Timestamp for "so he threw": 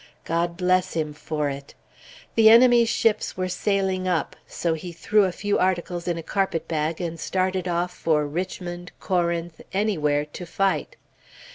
4.47-5.25